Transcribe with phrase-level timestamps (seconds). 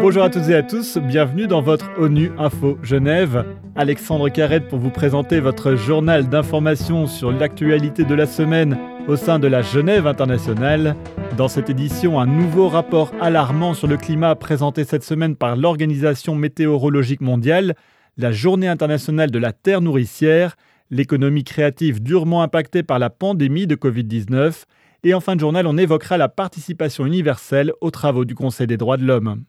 [0.00, 3.44] Bonjour à toutes et à tous, bienvenue dans votre ONU Info Genève.
[3.76, 9.38] Alexandre Carrette pour vous présenter votre journal d'information sur l'actualité de la semaine au sein
[9.38, 10.96] de la Genève internationale.
[11.36, 16.34] Dans cette édition, un nouveau rapport alarmant sur le climat présenté cette semaine par l'Organisation
[16.34, 17.74] météorologique mondiale,
[18.16, 20.56] la Journée internationale de la Terre nourricière,
[20.90, 24.64] l'économie créative durement impactée par la pandémie de Covid-19
[25.04, 28.76] et en fin de journal, on évoquera la participation universelle aux travaux du Conseil des
[28.76, 29.44] droits de l'homme.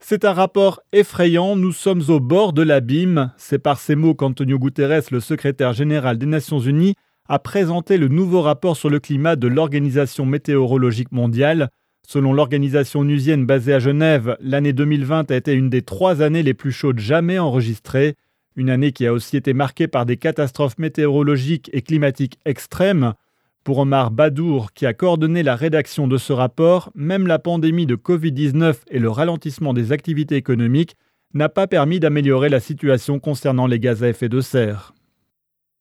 [0.00, 3.30] C'est un rapport effrayant, nous sommes au bord de l'abîme.
[3.36, 6.94] C'est par ces mots qu'Antonio Guterres, le secrétaire général des Nations Unies,
[7.28, 11.68] a présenté le nouveau rapport sur le climat de l'Organisation météorologique mondiale.
[12.06, 16.54] Selon l'organisation onusienne basée à Genève, l'année 2020 a été une des trois années les
[16.54, 18.14] plus chaudes jamais enregistrées.
[18.58, 23.14] Une année qui a aussi été marquée par des catastrophes météorologiques et climatiques extrêmes.
[23.62, 27.94] Pour Omar Badour, qui a coordonné la rédaction de ce rapport, même la pandémie de
[27.94, 30.96] Covid-19 et le ralentissement des activités économiques
[31.34, 34.92] n'a pas permis d'améliorer la situation concernant les gaz à effet de serre.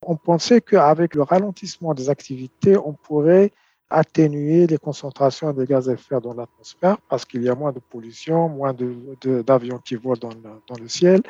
[0.03, 3.53] On pensait qu'avec le ralentissement des activités, on pourrait
[3.89, 7.55] atténuer les concentrations de gaz à effet de serre dans l'atmosphère parce qu'il y a
[7.55, 10.29] moins de pollution, moins d'avions qui volent
[10.67, 11.21] dans le, ciel.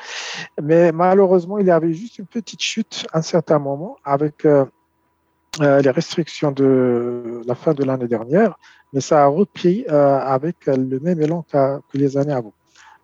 [0.61, 4.65] Mais malheureusement, il y avait juste une petite chute à un certain moment avec euh,
[5.61, 8.57] euh, les restrictions de la fin de l'année dernière,
[8.93, 12.53] mais ça a repris euh, avec le même élan que les années avant.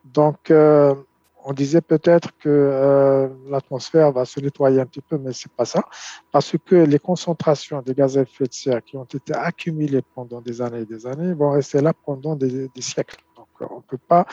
[0.05, 0.51] Donc,
[1.45, 5.65] on disait peut-être que euh, l'atmosphère va se nettoyer un petit peu, mais c'est pas
[5.65, 5.83] ça,
[6.31, 10.41] parce que les concentrations de gaz à effet de serre qui ont été accumulées pendant
[10.41, 13.17] des années et des années vont rester là pendant des, siècles.
[13.35, 14.25] Donc, on ne peut pas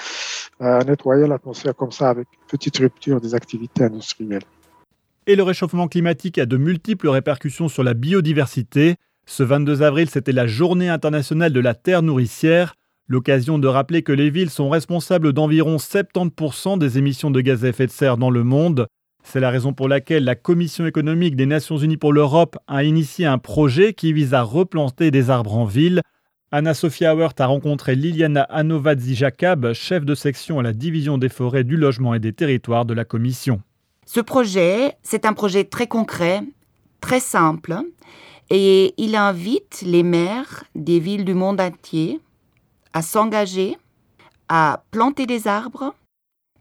[0.60, 4.42] euh, nettoyer l'atmosphère comme ça avec une petite rupture des activités industrielles.
[5.26, 8.96] Et le réchauffement climatique a de multiples répercussions sur la biodiversité.
[9.26, 12.74] Ce 22 avril, c'était la journée internationale de la terre nourricière.
[13.10, 17.70] L'occasion de rappeler que les villes sont responsables d'environ 70% des émissions de gaz à
[17.70, 18.86] effet de serre dans le monde.
[19.24, 23.26] C'est la raison pour laquelle la Commission économique des Nations Unies pour l'Europe a initié
[23.26, 26.02] un projet qui vise à replanter des arbres en ville.
[26.52, 31.76] Anna-Sophia Hauert a rencontré Liliana Anovadzi-Jacob, chef de section à la division des forêts, du
[31.76, 33.60] logement et des territoires de la Commission.
[34.06, 36.42] Ce projet, c'est un projet très concret,
[37.00, 37.76] très simple,
[38.50, 42.20] et il invite les maires des villes du monde entier
[42.92, 43.76] à s'engager,
[44.48, 45.94] à planter des arbres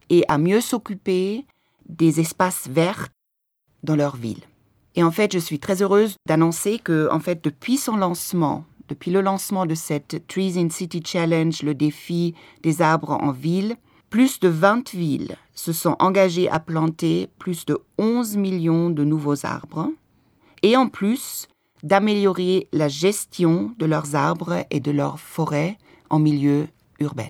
[0.10, 1.46] et à mieux s'occuper
[1.88, 3.10] des espaces verts
[3.84, 4.44] dans leur ville.
[4.96, 9.12] Et en fait, je suis très heureuse d'annoncer que, en fait, depuis son lancement, depuis
[9.12, 13.76] le lancement de cette Trees in City Challenge, le défi des arbres en ville,
[14.10, 19.46] plus de 20 villes se sont engagées à planter plus de 11 millions de nouveaux
[19.46, 19.90] arbres.
[20.64, 21.48] Et en plus,
[21.84, 25.78] d'améliorer la gestion de leurs arbres et de leurs forêts
[26.10, 26.68] en milieu
[27.00, 27.28] urbain.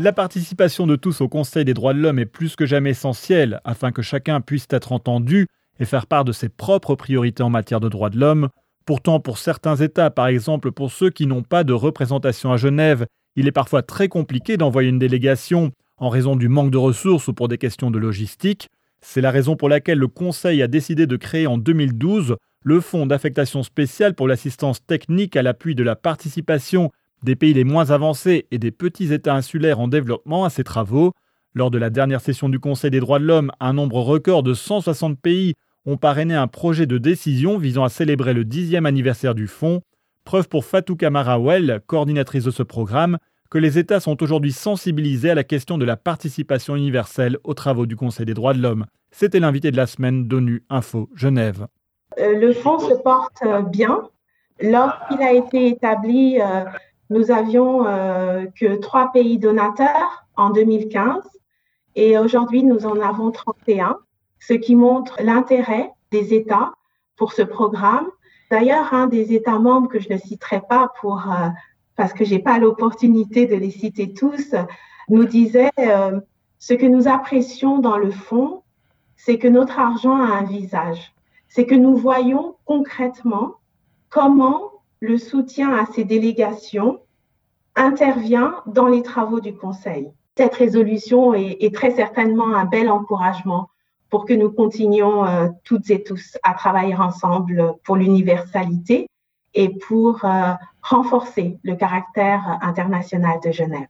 [0.00, 3.60] La participation de tous au Conseil des droits de l'homme est plus que jamais essentielle
[3.64, 5.48] afin que chacun puisse être entendu
[5.80, 8.48] et faire part de ses propres priorités en matière de droits de l'homme.
[8.86, 13.06] Pourtant, pour certains États, par exemple pour ceux qui n'ont pas de représentation à Genève,
[13.34, 17.34] il est parfois très compliqué d'envoyer une délégation en raison du manque de ressources ou
[17.34, 18.68] pour des questions de logistique.
[19.00, 23.06] C'est la raison pour laquelle le Conseil a décidé de créer en 2012 le Fonds
[23.06, 26.90] d'affectation spéciale pour l'assistance technique à l'appui de la participation
[27.22, 31.12] des pays les moins avancés et des petits États insulaires en développement à ces travaux.
[31.54, 34.54] Lors de la dernière session du Conseil des droits de l'homme, un nombre record de
[34.54, 35.54] 160 pays
[35.86, 39.80] ont parrainé un projet de décision visant à célébrer le dixième anniversaire du fonds.
[40.24, 43.18] Preuve pour Fatou Kamarawel, coordinatrice de ce programme,
[43.50, 47.86] que les États sont aujourd'hui sensibilisés à la question de la participation universelle aux travaux
[47.86, 48.84] du Conseil des droits de l'homme.
[49.10, 51.66] C'était l'invité de la semaine d'ONU Info Genève.
[52.18, 54.08] Euh, le fonds se porte euh, bien.
[54.60, 56.64] Lorsqu'il a été établi, euh,
[57.10, 57.84] nous avions
[58.54, 61.22] que trois pays donateurs en 2015
[61.94, 63.96] et aujourd'hui nous en avons 31,
[64.40, 66.72] ce qui montre l'intérêt des États
[67.16, 68.08] pour ce programme.
[68.50, 71.26] D'ailleurs, un des États membres que je ne citerai pas pour
[71.96, 74.54] parce que j'ai pas l'opportunité de les citer tous,
[75.08, 75.70] nous disait
[76.58, 78.64] ce que nous apprécions dans le fond,
[79.16, 81.14] c'est que notre argent a un visage
[81.48, 83.54] c'est que nous voyons concrètement
[84.08, 87.00] comment le soutien à ces délégations
[87.76, 90.10] intervient dans les travaux du Conseil.
[90.36, 93.70] Cette résolution est, très certainement un bel encouragement
[94.10, 99.08] pour que nous continuions euh, toutes et tous à travailler ensemble pour l'universalité
[99.54, 100.52] et pour euh,
[100.82, 103.88] renforcer le caractère international de Genève.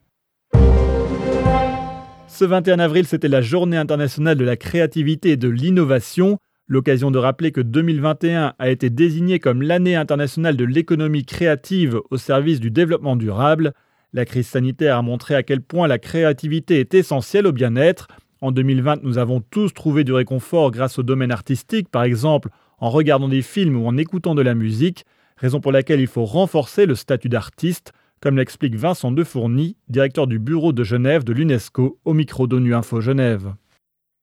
[2.27, 6.39] Ce 21 avril, c'était la journée internationale de la créativité et de l'innovation.
[6.71, 12.19] L'occasion de rappeler que 2021 a été désigné comme l'année internationale de l'économie créative au
[12.19, 13.73] service du développement durable.
[14.13, 18.09] La crise sanitaire a montré à quel point la créativité est essentielle au bien-être.
[18.43, 22.51] En 2020, nous avons tous trouvé du réconfort grâce au domaine artistique, par exemple
[22.81, 25.07] en regardant des films ou en écoutant de la musique,
[25.39, 30.39] raison pour laquelle il faut renforcer le statut d'artiste, comme l'explique Vincent Defourny, directeur du
[30.39, 33.55] bureau de Genève de l'UNESCO, au micro d'ONU Info Genève.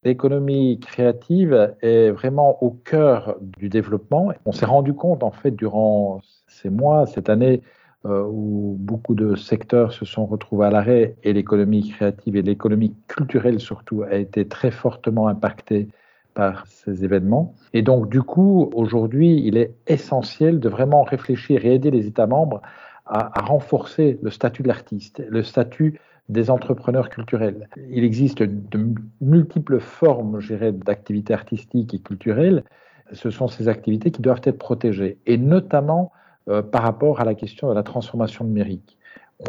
[0.06, 4.31] L'économie créative est vraiment au cœur du développement.
[4.46, 7.63] On s'est rendu compte, en fait, durant ces mois, cette année,
[8.06, 12.94] euh, où beaucoup de secteurs se sont retrouvés à l'arrêt et l'économie créative et l'économie
[13.07, 15.88] culturelle surtout a été très fortement impactée
[16.36, 17.56] par ces événements.
[17.74, 22.28] Et donc, du coup, aujourd'hui, il est essentiel de vraiment réfléchir et aider les États
[22.28, 22.62] membres
[23.07, 26.00] à, à renforcer le statut de l'artiste, le statut
[26.30, 27.69] des entrepreneurs culturels.
[27.89, 32.63] Il existe de multiples formes, je dirais, d'activités artistiques et culturelles.
[33.12, 36.12] Ce sont ces activités qui doivent être protégées, et notamment
[36.50, 38.98] euh, par rapport à la question de la transformation numérique.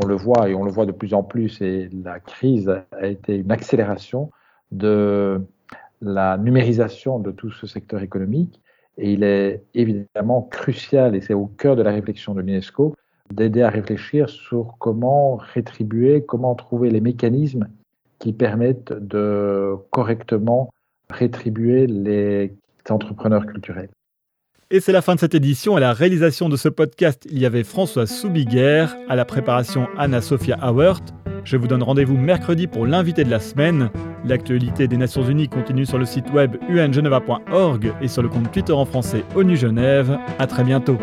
[0.03, 3.07] On le voit et on le voit de plus en plus, et la crise a
[3.07, 4.31] été une accélération
[4.73, 5.41] de
[6.03, 8.61] la numérisation de tout ce secteur économique.
[8.99, 12.95] Et il est évidemment crucial, et c'est au cœur de la réflexion de l'UNESCO,
[13.33, 17.69] d'aider à réfléchir sur comment rétribuer, comment trouver les mécanismes
[18.19, 20.71] qui permettent de correctement
[21.11, 22.55] rétribuer les
[22.89, 23.91] entrepreneurs culturels.
[24.71, 25.77] Et c'est la fin de cette édition.
[25.77, 30.59] À la réalisation de ce podcast, il y avait François Soubiguer, à la préparation Anna-Sophia
[30.61, 31.03] Hauert.
[31.45, 33.91] Je vous donne rendez-vous mercredi pour l'invité de la semaine.
[34.25, 38.73] L'actualité des Nations Unies continue sur le site web ungeneva.org et sur le compte Twitter
[38.73, 40.19] en français ONU Genève.
[40.41, 40.99] À très bientôt.